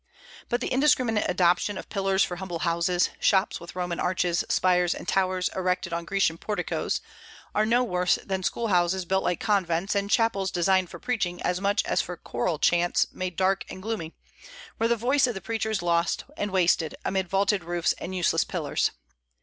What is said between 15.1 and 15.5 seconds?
of the